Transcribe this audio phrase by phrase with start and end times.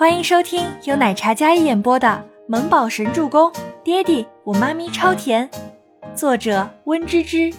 [0.00, 2.08] 欢迎收听由奶茶嘉一演播的
[2.48, 3.52] 《萌宝神助攻》，
[3.84, 5.46] 爹地我妈咪超甜，
[6.14, 7.52] 作者温芝芝。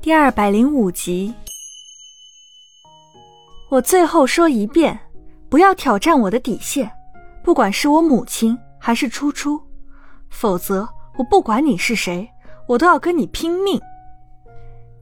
[0.00, 1.34] 第二百零五集。
[3.68, 4.96] 我最后说一遍，
[5.48, 6.88] 不要挑战我的底线，
[7.42, 9.60] 不管是我母亲还是初初，
[10.30, 12.30] 否则我不管你是谁，
[12.68, 13.80] 我都要跟你拼命。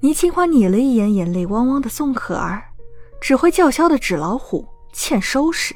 [0.01, 2.63] 倪清欢睨了一眼眼泪汪汪的宋可儿，
[3.21, 4.67] 只会叫嚣的纸老虎。
[4.97, 5.75] 欠收拾！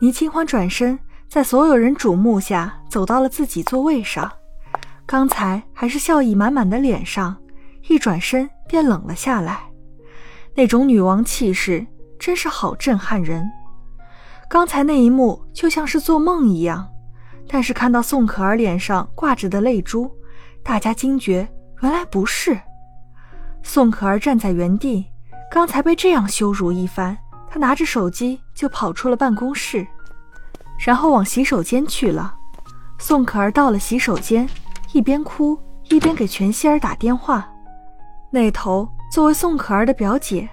[0.00, 4.32] 倪清欢转身，在所有人瞩目下走到了自己座位上。
[5.04, 7.36] 刚才还是笑意满满的脸上，
[7.88, 9.60] 一转身便冷了下来。
[10.54, 11.86] 那种女王气势
[12.18, 13.46] 真是好震撼人。
[14.48, 16.88] 刚才那一幕就像是做梦一样，
[17.46, 20.10] 但是看到宋可儿脸上挂着的泪珠，
[20.64, 21.46] 大家惊觉
[21.82, 22.58] 原来不是。
[23.62, 25.04] 宋可儿站在原地，
[25.50, 27.18] 刚才被这样羞辱一番。
[27.48, 29.86] 他拿着手机就跑出了办公室，
[30.78, 32.34] 然后往洗手间去了。
[32.98, 34.48] 宋可儿到了洗手间，
[34.92, 37.48] 一边哭一边给全希儿打电话。
[38.30, 40.48] 那头作为宋可儿的表姐，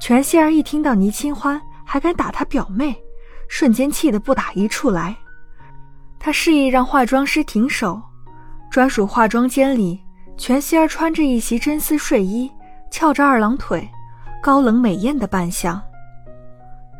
[0.00, 2.96] 全希儿一听到倪清欢还敢打她表妹，
[3.48, 5.16] 瞬间气得不打一处来。
[6.18, 8.00] 她示意让化妆师停手。
[8.70, 10.00] 专属化妆间里，
[10.36, 12.48] 全希儿穿着一袭真丝睡衣，
[12.88, 13.88] 翘着二郎腿，
[14.40, 15.82] 高冷美艳的扮相。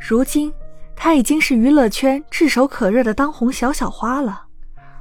[0.03, 0.51] 如今，
[0.95, 4.45] 她已经是娱乐圈炙手可热的当红小小花了，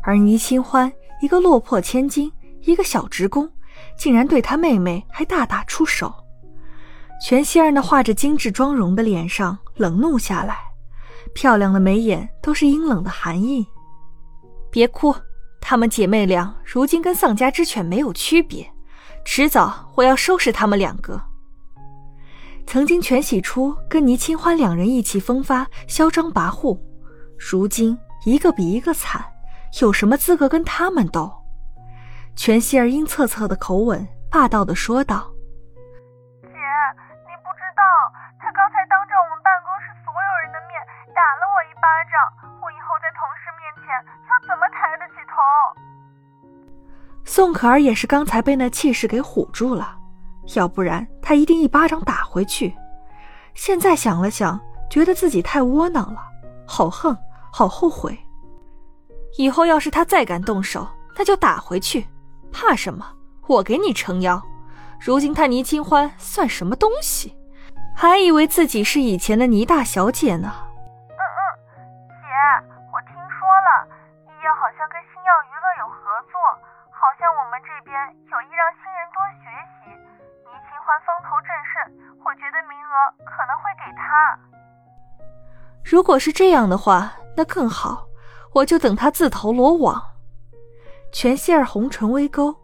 [0.03, 0.93] 而倪清欢
[1.23, 3.51] 一个落魄千金，一个小职工，
[3.97, 6.13] 竟然对她妹妹还大打出手。
[7.23, 10.59] 全希儿那画着精致妆容的脸上冷怒下来，
[11.35, 13.67] 漂亮的眉眼都是阴冷的寒意。
[14.71, 15.15] 别哭，
[15.63, 18.71] 她们姐妹俩如今跟丧家之犬没有区别，
[19.25, 21.30] 迟早我要收拾她们两个。
[22.71, 26.79] 曾经全喜初跟倪清欢两人意气风发、嚣张跋扈，
[27.37, 29.21] 如今一个比一个惨，
[29.83, 31.29] 有什么资格跟他们斗？
[32.37, 35.35] 全希儿阴恻恻的口吻，霸道的说道
[36.47, 37.83] ：“姐，你不知道，
[38.39, 40.79] 他刚才当着我们办公室所有人的面
[41.11, 42.15] 打了我一巴掌，
[42.63, 43.91] 我以后在同事面前
[44.31, 45.35] 要怎么抬得起头？”
[47.27, 49.99] 宋可儿也是刚才被那气势给唬住了。
[50.55, 52.75] 要不然他一定一巴掌打回去。
[53.55, 56.21] 现在想了想，觉得自己太窝囊了，
[56.67, 57.17] 好恨，
[57.53, 58.19] 好后悔。
[59.37, 62.07] 以后要是他再敢动手，那就打回去。
[62.53, 63.07] 怕什么？
[63.47, 64.43] 我给你撑腰。
[65.01, 67.35] 如今他倪清欢算什么东西？
[67.97, 70.53] 还以为自己是以前的倪大小姐呢。
[85.83, 88.07] 如果是这样的话，那更好，
[88.53, 90.03] 我就等他自投罗网。
[91.13, 92.55] 全希儿红唇微勾，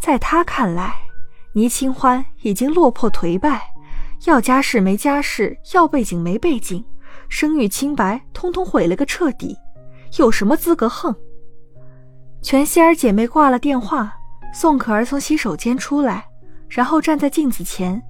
[0.00, 0.94] 在他看来，
[1.54, 3.72] 倪清欢已经落魄颓败，
[4.26, 6.84] 要家世没家世，要背景没背景，
[7.28, 9.56] 声誉清白通通毁了个彻底，
[10.18, 11.14] 有什么资格横？
[12.42, 14.14] 全希儿姐妹挂了电话，
[14.54, 16.24] 宋可儿从洗手间出来。
[16.68, 18.02] 然后站在镜子前，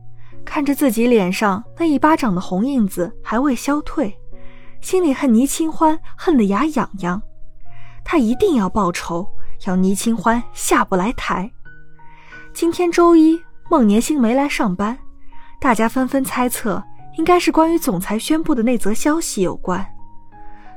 [0.46, 4.16] 看着自己脸上那一巴掌的红印子还未消退，
[4.80, 7.20] 心里恨倪清欢恨得牙痒痒。
[8.04, 9.26] 他一定要报仇，
[9.66, 11.50] 要倪清欢下不来台。
[12.54, 14.96] 今天周一，孟年星没来上班，
[15.60, 16.82] 大家纷纷猜测，
[17.18, 19.84] 应该是关于总裁宣布的那则消息有关。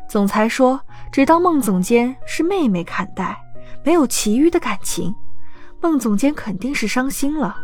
[0.09, 0.81] 总裁说，
[1.12, 3.40] 只当孟总监是妹妹看待，
[3.86, 5.16] 没有其余的感情。
[5.80, 7.56] 孟总监肯定是伤心了。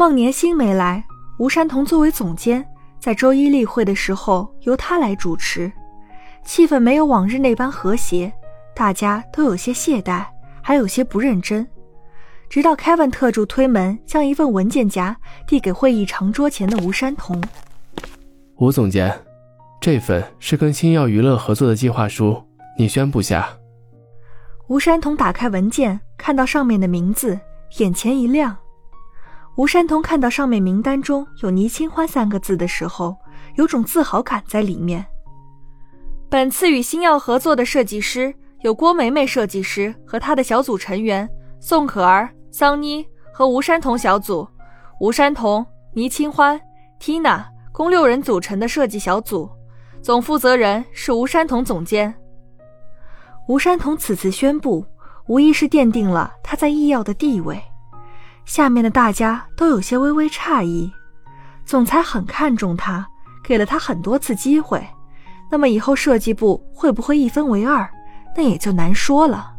[0.00, 1.04] 孟年星没来，
[1.38, 2.66] 吴山童作为总监，
[2.98, 5.70] 在周一例会的时候由他来主持，
[6.42, 8.32] 气氛没有往日那般和谐，
[8.74, 10.24] 大家都有些懈怠，
[10.62, 11.68] 还有些不认真。
[12.48, 15.14] 直到 Kevin 特助推门，将一份文件夹
[15.46, 17.38] 递给会议长桌前的吴山童。
[18.56, 19.14] 吴总监，
[19.82, 22.42] 这份是跟星耀娱乐合作的计划书，
[22.78, 23.50] 你宣布下。
[24.68, 27.38] 吴山童打开文件，看到上面的名字，
[27.76, 28.56] 眼前一亮。
[29.60, 33.14] 吴山童看到上面名单中有倪清欢三个字的时候，
[33.56, 35.04] 有种自豪感在里面。
[36.30, 41.28] 本次与星耀合作的设计师有郭梅梅设计师和她的小组成员
[41.60, 44.48] 宋可儿、桑妮和吴山童小组，
[44.98, 46.58] 吴山童、倪清欢、
[46.98, 49.46] Tina 共六人组成的设计小组，
[50.00, 52.14] 总负责人是吴山童总监。
[53.46, 54.82] 吴山童此次宣布，
[55.26, 57.62] 无疑是奠定了他在医药的地位。
[58.44, 60.92] 下面的大家都有些微微诧异，
[61.64, 63.06] 总裁很看重他，
[63.44, 64.84] 给了他很多次机会，
[65.50, 67.88] 那么以后设计部会不会一分为二，
[68.36, 69.52] 那也就难说了。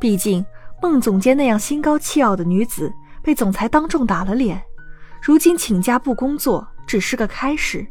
[0.00, 0.44] 毕竟
[0.82, 2.92] 孟总监那样心高气傲的女子
[3.22, 4.60] 被总裁当众打了脸，
[5.22, 7.86] 如今请假不工作只是个开始，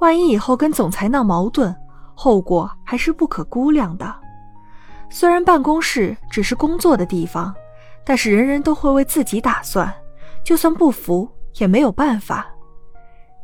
[0.00, 1.72] 万一以后跟总裁闹矛盾，
[2.14, 4.12] 后果还是不可估量的。
[5.08, 7.54] 虽然办公室只是工作的地方，
[8.06, 9.92] 但是人人都会为自己打算，
[10.44, 12.46] 就算不服也没有办法。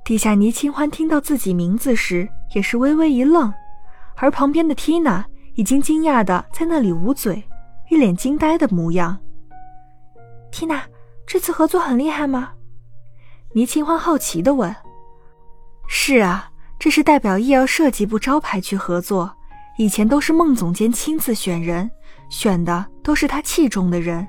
[0.04, 3.52] 地下倪清欢听到自己名字时，也是微微一愣，
[4.16, 5.24] 而旁边的缇娜
[5.56, 7.42] 已经惊讶的在那里捂嘴，
[7.90, 9.18] 一脸惊呆的模样。
[10.52, 10.82] 缇娜，
[11.26, 12.52] 这次合作很厉害吗？
[13.52, 14.74] 倪清欢好奇的问。
[15.88, 19.34] 是啊，这是代表医药设计部招牌去合作，
[19.76, 21.90] 以前都是孟总监亲自选人，
[22.28, 24.26] 选的都是他器重的人，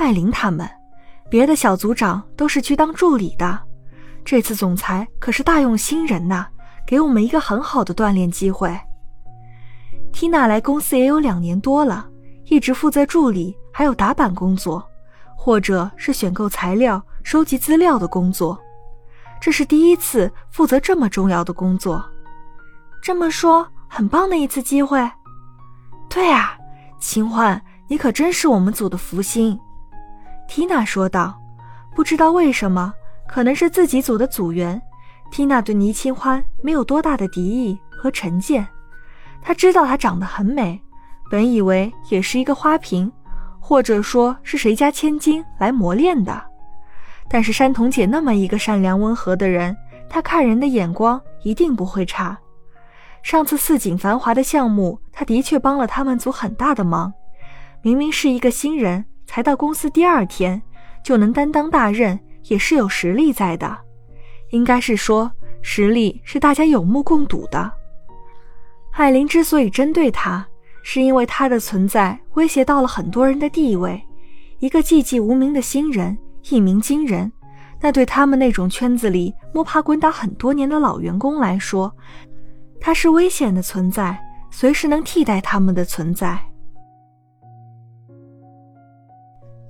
[0.00, 0.66] 艾琳他们，
[1.28, 3.60] 别的小组长都是去当助理的。
[4.24, 6.46] 这次总裁可是大用新人呐，
[6.86, 8.74] 给我们一个很好的锻炼机会。
[10.10, 12.08] 缇娜来公司也有两年多了，
[12.46, 14.82] 一直负责助理，还有打板工作，
[15.36, 18.58] 或者是选购材料、收集资料的工作。
[19.38, 22.02] 这是第一次负责这么重要的工作，
[23.02, 24.98] 这么说很棒的一次机会。
[26.08, 26.56] 对啊，
[26.98, 29.60] 秦欢，你可真是我们组的福星。
[30.50, 31.40] 缇娜说道。
[31.94, 32.92] 不知道为什么。
[33.28, 34.82] 可能是自己组的组员，
[35.30, 38.66] 缇娜对倪清欢没有多大的敌意和成见。
[39.40, 40.82] 她知道她长得很美，
[41.30, 43.10] 本以为也是一个花瓶，
[43.60, 46.42] 或者说是谁家千金来磨练的。
[47.28, 49.76] 但是山童姐那么一个善良温和的人，
[50.08, 52.36] 她看人的眼光一定不会差。
[53.22, 57.12] 上次四锦繁华的项目，她的确帮了他们组很大的忙。
[57.80, 60.60] 明明是一个新人，才到公司第二天，
[61.04, 62.18] 就能担当大任。
[62.46, 63.78] 也是有实力在的，
[64.48, 65.30] 应该是说
[65.62, 67.72] 实力是大家有目共睹的。
[68.92, 70.44] 艾琳之所以针对他，
[70.82, 74.02] 是因为他的存在威胁到了很多人的地位。
[74.58, 76.18] 一个寂寂无名的新人，
[76.48, 77.30] 一鸣惊人，
[77.80, 81.94] 那对他们那种圈子里摸爬滚打很多年的老员工来说，
[82.80, 84.18] 他是危险的存在，
[84.50, 86.36] 随时能替代他们的存在。